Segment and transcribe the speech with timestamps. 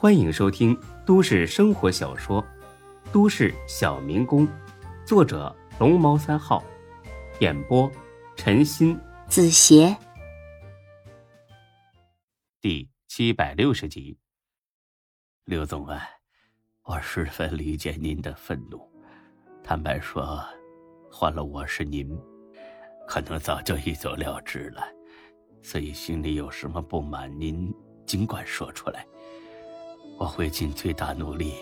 [0.00, 2.40] 欢迎收听都市生活小说
[3.12, 4.46] 《都市小民工》，
[5.04, 6.62] 作者龙猫三号，
[7.40, 7.90] 演播
[8.36, 9.96] 陈鑫、子邪，
[12.60, 14.16] 第七百六十集。
[15.44, 16.00] 刘总啊，
[16.84, 18.80] 我十分理解您的愤怒。
[19.64, 20.40] 坦白说，
[21.10, 22.16] 换了我是您，
[23.08, 24.80] 可能早就一走了之了。
[25.60, 27.74] 所以心里有什么不满，您
[28.06, 29.04] 尽管说出来。
[30.18, 31.54] 我会尽最大努力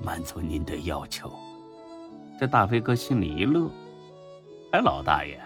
[0.00, 1.30] 满足您的要求。
[2.38, 3.68] 这大飞哥心里一乐，
[4.72, 5.38] 哎，老大爷，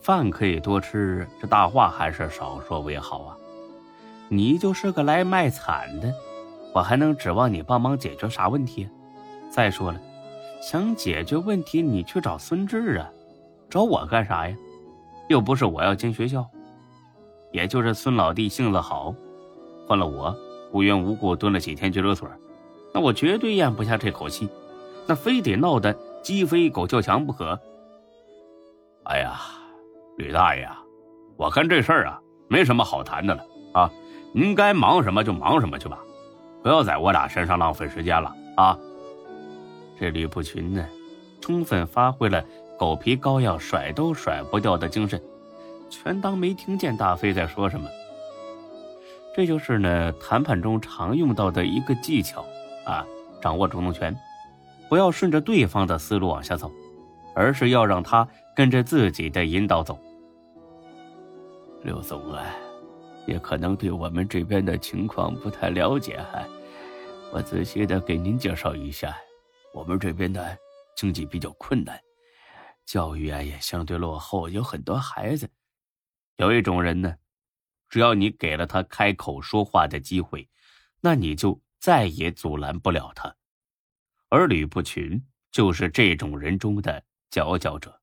[0.00, 3.36] 饭可以多吃，这大话还是少说为好啊。
[4.28, 6.14] 你就是个来卖惨的，
[6.74, 8.88] 我还能指望你帮忙解决啥问题？
[9.50, 10.00] 再说了，
[10.60, 13.10] 想解决问题，你去找孙志啊，
[13.70, 14.56] 找我干啥呀？
[15.28, 16.46] 又不是我要进学校，
[17.52, 19.14] 也就是孙老弟性子好，
[19.86, 20.36] 换了我。
[20.72, 22.28] 无缘无故蹲了几天拘留所，
[22.92, 24.48] 那我绝对咽不下这口气，
[25.06, 27.58] 那非得闹得鸡飞狗跳墙不可。
[29.04, 29.40] 哎呀，
[30.16, 30.82] 吕大爷啊，
[31.36, 33.90] 我看这事儿啊，没什么好谈的了啊，
[34.32, 35.98] 您该忙什么就忙什么去吧，
[36.62, 38.78] 不要在我俩身上浪费时间了啊。
[39.98, 40.86] 这吕不群呢，
[41.40, 42.44] 充分发挥了
[42.78, 45.20] 狗皮膏药甩都甩不掉的精神，
[45.88, 47.88] 全当没听见大飞在说什么。
[49.38, 52.44] 这就是呢，谈判中常用到的一个技巧
[52.84, 53.06] 啊，
[53.40, 54.12] 掌握主动权，
[54.88, 56.68] 不要顺着对方的思路往下走，
[57.36, 59.96] 而是要让他跟着自己的引导走。
[61.84, 62.44] 刘总啊，
[63.28, 66.18] 也可能对我们这边的情况不太了解，
[67.32, 69.16] 我仔细的给您介绍一下，
[69.72, 70.58] 我们这边的
[70.96, 71.96] 经济比较困难，
[72.84, 75.48] 教育啊也相对落后，有很多孩子，
[76.38, 77.14] 有一种人呢。
[77.88, 80.48] 只要你给了他开口说话的机会，
[81.00, 83.36] 那你就再也阻拦不了他。
[84.28, 88.02] 而吕不群就是这种人中的佼佼者。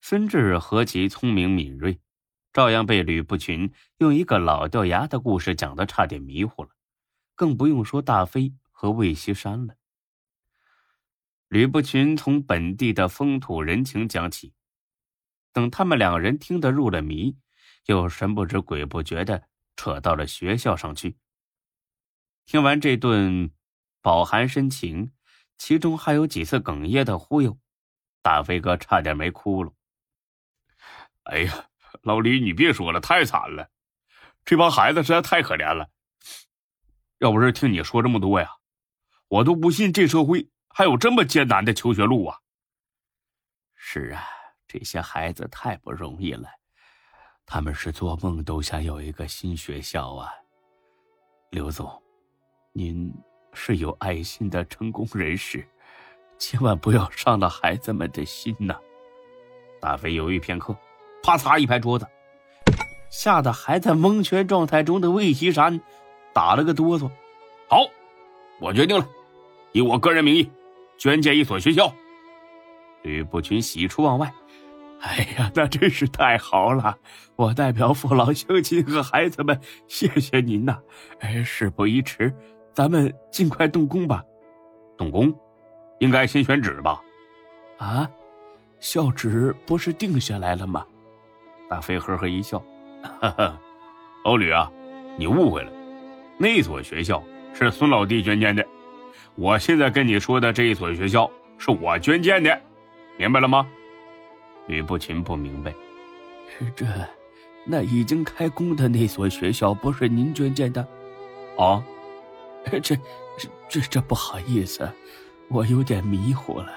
[0.00, 2.00] 孙志何其聪明敏锐，
[2.52, 6.70] 照样被吕不群用一个老掉牙的故事讲得差点迷糊了，
[7.34, 9.74] 更不用说大飞和魏西山了。
[11.48, 14.52] 吕不群从本地的风土人情讲起，
[15.52, 17.36] 等他们两人听得入了迷。
[17.86, 21.16] 又神不知鬼不觉的扯到了学校上去。
[22.44, 23.50] 听完这顿
[24.02, 25.12] 饱含深情，
[25.58, 27.58] 其中还有几次哽咽的忽悠，
[28.22, 29.72] 大飞哥差点没哭了。
[31.24, 31.68] 哎呀，
[32.02, 33.70] 老李，你别说了，太惨了，
[34.44, 35.90] 这帮孩子实在太可怜了。
[37.18, 38.58] 要不是听你说这么多呀，
[39.28, 42.40] 我都不信这社会还有这么艰难的求学路啊。
[43.74, 44.24] 是啊，
[44.68, 46.48] 这些孩子太不容易了。
[47.46, 50.28] 他们是做梦都想有一个新学校啊，
[51.50, 51.88] 刘总，
[52.72, 53.14] 您
[53.52, 55.64] 是有爱心的成功人士，
[56.38, 58.74] 千万不要伤了孩子们的心呐！
[59.80, 60.76] 大飞犹豫片刻，
[61.22, 62.04] 啪嚓一拍桌子，
[63.10, 65.80] 吓得还在蒙圈状态中的魏西山
[66.34, 67.08] 打了个哆嗦。
[67.68, 67.86] 好，
[68.60, 69.08] 我决定了，
[69.70, 70.50] 以我个人名义
[70.98, 71.94] 捐建一所学校。
[73.02, 74.34] 吕不群喜出望外。
[75.06, 76.98] 哎呀，那真是太好了！
[77.36, 80.78] 我代表父老乡亲和孩子们，谢谢您呐！
[81.20, 82.34] 哎，事不宜迟，
[82.74, 84.24] 咱们尽快动工吧。
[84.98, 85.32] 动工，
[86.00, 87.00] 应该先选址吧？
[87.78, 88.10] 啊，
[88.80, 90.84] 校址不是定下来了吗？
[91.70, 92.58] 大飞呵呵一笑，
[93.20, 93.60] 哈哈，
[94.24, 94.68] 老吕啊，
[95.16, 95.70] 你误会了，
[96.36, 97.22] 那所学校
[97.54, 98.66] 是孙老弟捐建的，
[99.36, 102.60] 我现在跟你说的这一所学校是我捐建的，
[103.16, 103.68] 明白了吗？
[104.66, 105.74] 吕不群不明白，
[106.74, 106.86] 这，
[107.64, 110.86] 那已经开工的那所学校不是您捐建的？
[111.56, 111.82] 啊，
[112.70, 112.98] 这，这，
[113.68, 114.88] 这，这不好意思，
[115.48, 116.72] 我有点迷糊了。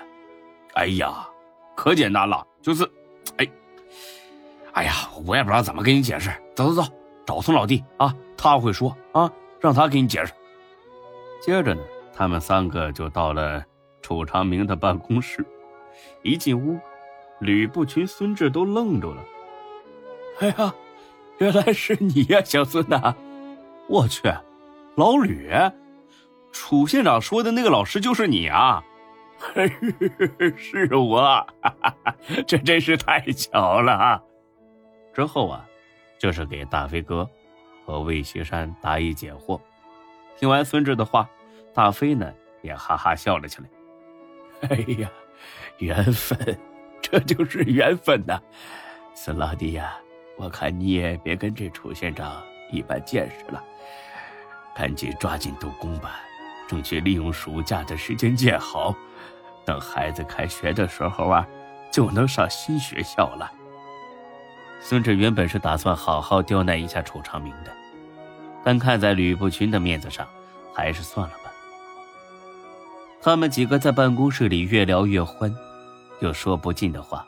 [0.73, 1.27] 哎呀，
[1.75, 2.89] 可简单了，就是，
[3.38, 3.47] 哎，
[4.73, 4.94] 哎呀，
[5.25, 6.29] 我也不知道怎么跟你解释。
[6.56, 6.91] 走走走，
[7.25, 10.33] 找孙老弟啊，他会说啊，让他给你解释。
[11.42, 11.81] 接着呢，
[12.13, 13.63] 他们三个就到了
[14.01, 15.44] 楚长明的办公室，
[16.21, 16.80] 一进屋。
[17.39, 19.24] 吕布群、孙志都愣住了。
[20.39, 20.74] 哎呀，
[21.39, 23.15] 原来是你呀，小孙呐！
[23.88, 24.21] 我去，
[24.95, 25.50] 老吕，
[26.51, 28.83] 楚县长说的那个老师就是你啊？
[30.57, 31.47] 是我，
[32.45, 34.21] 这真是太巧了。
[35.13, 35.65] 之后啊，
[36.19, 37.30] 就是给大飞哥
[37.85, 39.59] 和魏西山答疑解惑。
[40.38, 41.30] 听完孙志的话，
[41.74, 43.69] 大飞呢也哈哈笑了起来。
[44.69, 45.09] 哎呀，
[45.77, 46.59] 缘分。
[47.11, 48.39] 这就是缘分呐，
[49.15, 49.97] 孙老弟呀，
[50.38, 52.41] 我看你也别跟这楚县长
[52.71, 53.63] 一般见识了，
[54.75, 56.19] 赶紧抓紧动工吧，
[56.67, 58.95] 争取利用暑假的时间建好，
[59.65, 61.47] 等孩子开学的时候啊，
[61.91, 63.51] 就能上新学校了。
[64.79, 67.71] 孙志原本是打算好好刁难一下楚长明的，
[68.63, 70.27] 但看在吕不群的面子上，
[70.73, 71.51] 还是算了吧。
[73.21, 75.53] 他们几个在办公室里越聊越欢，
[76.19, 77.25] 有说不尽的话。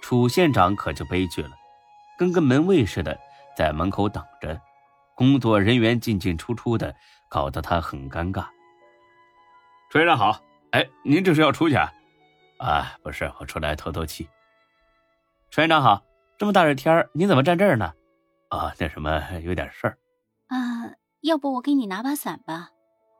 [0.00, 1.50] 楚县长可就悲剧了，
[2.18, 3.18] 跟个门卫似的
[3.56, 4.60] 在门口等着，
[5.14, 6.94] 工作人员进进出出的，
[7.28, 8.46] 搞得他很尴尬。
[9.90, 10.38] 楚院长好，
[10.72, 11.90] 哎，您这是要出去啊？
[12.58, 14.28] 啊，不是，我出来透透气。
[15.50, 16.02] 楚院长好，
[16.36, 17.92] 这么大热天你怎么站这儿呢？
[18.50, 19.98] 啊，那什么，有点事儿。
[20.48, 22.68] 啊，要不我给你拿把伞吧？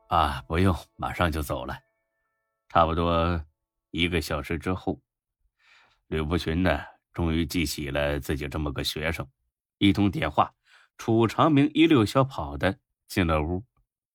[0.09, 1.79] 啊，不用，马上就走了。
[2.69, 3.41] 差不多
[3.95, 5.01] 一个小时之后，
[6.07, 6.83] 吕不群呢，
[7.13, 9.25] 终于记起了自己这么个学生。
[9.77, 10.53] 一通电话，
[10.97, 12.77] 楚长明一溜小跑的
[13.07, 13.63] 进了屋。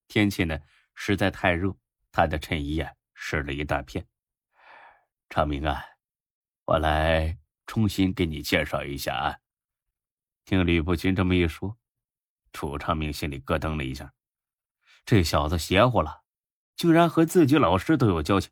[0.06, 0.59] 天气呢
[0.94, 1.75] 实在太热，
[2.12, 4.06] 他的衬衣啊湿了一大片。
[5.31, 5.82] 长明啊，
[6.67, 9.38] 我来重新给你介绍一下啊。
[10.44, 11.79] 听吕不群这么一说，
[12.53, 14.12] 楚长明心里咯噔了一下，
[15.06, 16.21] 这小子邪乎了。
[16.77, 18.50] 竟然和自己老师都有交情，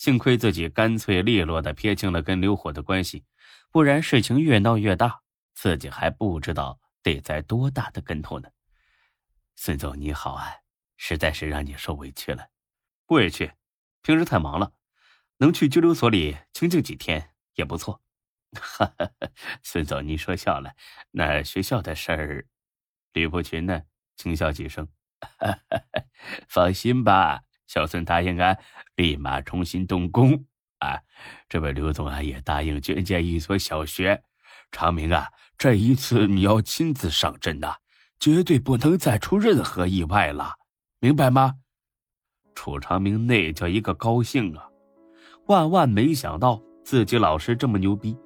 [0.00, 3.22] 幸亏自己干脆利落的撇清了跟刘虎的关系，
[3.70, 5.20] 不然事情越闹越大，
[5.52, 8.48] 自己还不知道得栽多大的跟头呢。
[9.56, 10.50] 孙总你好啊，
[10.96, 12.48] 实在是让你受委屈了。
[13.04, 13.52] 不委屈，
[14.00, 14.72] 平时太忙了，
[15.36, 18.00] 能去拘留所里清静几天也不错。
[18.54, 19.10] 哈哈，
[19.62, 20.72] 孙总您说笑了，
[21.10, 22.46] 那学校的事儿，
[23.12, 23.82] 吕不群呢
[24.16, 24.88] 轻笑几声。
[26.48, 28.56] 放心吧，小孙答应啊，
[28.96, 30.44] 立马重新动工
[30.80, 30.98] 啊！
[31.48, 34.20] 这位刘总啊，也答应捐建一所小学。
[34.72, 37.76] 长明啊，这一次你要亲自上阵呐，
[38.18, 40.54] 绝对不能再出任何意外了，
[40.98, 41.58] 明白吗？
[42.56, 44.66] 楚长明那叫一个高兴啊！
[45.46, 48.16] 万万没想到自己老师这么牛逼，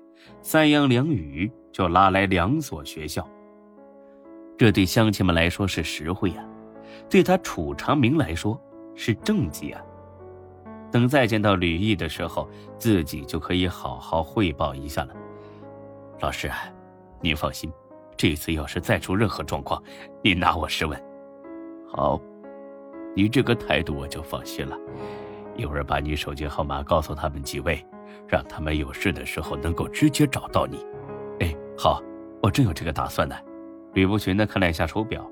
[0.41, 3.29] 三言两语就拉来两所学校，
[4.56, 6.43] 这对乡亲们来说是实惠呀。
[7.11, 8.58] 对他楚长明来说
[8.94, 9.82] 是政绩啊！
[10.91, 12.49] 等再见到吕毅的时候，
[12.79, 15.14] 自己就可以好好汇报一下了。
[16.20, 16.50] 老师，
[17.20, 17.70] 您放心，
[18.17, 19.82] 这次要是再出任何状况，
[20.23, 21.00] 您拿我试问。
[21.88, 22.20] 好，
[23.17, 24.79] 你这个态度我就放心了。
[25.56, 27.85] 一会儿把你手机号码告诉他们几位，
[28.29, 30.85] 让他们有事的时候能够直接找到你。
[31.41, 32.00] 哎，好，
[32.43, 33.35] 我真有这个打算呢。
[33.93, 35.29] 吕不群呢，看了一下手表。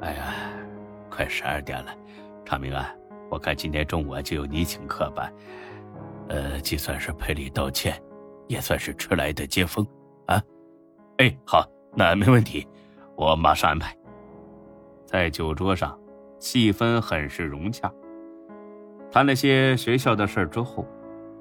[0.00, 0.34] 哎呀，
[1.10, 1.94] 快十二点了，
[2.44, 2.94] 长明啊，
[3.30, 5.32] 我看今天中午就由你请客吧，
[6.28, 8.00] 呃，既算是赔礼道歉，
[8.48, 9.86] 也算是迟来的接风，
[10.26, 10.42] 啊，
[11.18, 12.66] 哎，好，那没问题，
[13.16, 13.96] 我马上安排。
[15.06, 15.98] 在酒桌上，
[16.38, 17.90] 气氛很是融洽，
[19.10, 20.86] 谈了些学校的事之后，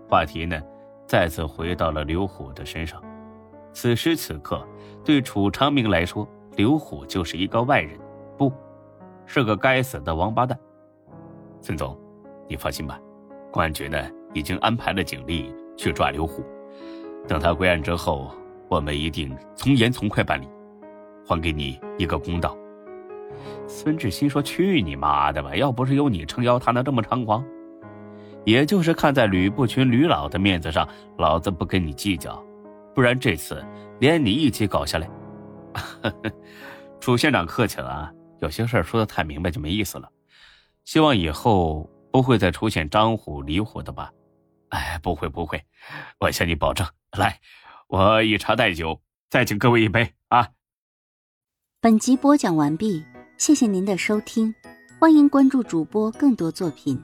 [0.07, 0.61] 话题呢，
[1.07, 3.01] 再次回到了刘虎的身上。
[3.73, 4.65] 此时此刻，
[5.03, 7.99] 对楚长明来说，刘虎就是一个外人。
[8.37, 8.53] 不，
[9.25, 10.57] 是个该死的王八蛋。
[11.65, 11.97] 孙总，
[12.49, 12.99] 你放心吧，
[13.49, 13.97] 公安局呢
[14.33, 16.43] 已经安排了警力去抓刘虎，
[17.25, 18.29] 等他归案之后，
[18.67, 20.47] 我们一定从严从快办理，
[21.25, 22.53] 还给你一个公道。
[23.65, 25.55] 孙志新说：“去你妈的吧！
[25.55, 27.41] 要不是有你撑腰，他能这么猖狂？
[28.43, 30.85] 也就是看在吕布群、吕老的面子上，
[31.17, 32.43] 老子不跟你计较，
[32.93, 33.63] 不然这次
[34.01, 35.09] 连你一起搞下来。
[36.99, 38.11] ”楚县长客气了啊。
[38.41, 40.09] 有些事儿说的太明白就没意思了，
[40.85, 44.11] 希望以后不会再出现张虎、李虎的吧？
[44.69, 45.63] 哎，不会不会，
[46.19, 46.85] 我向你保证。
[47.17, 47.39] 来，
[47.87, 50.49] 我以茶代酒，再敬各位一杯啊！
[51.79, 53.05] 本集播讲完毕，
[53.37, 54.53] 谢谢您的收听，
[54.99, 57.01] 欢迎关注主播更多作品。